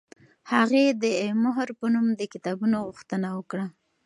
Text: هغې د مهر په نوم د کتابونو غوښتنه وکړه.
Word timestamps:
هغې 0.53 0.83
د 1.01 1.03
مهر 1.43 1.67
په 1.79 1.85
نوم 1.93 2.07
د 2.19 2.21
کتابونو 2.33 2.77
غوښتنه 2.87 3.27
وکړه. 3.37 3.65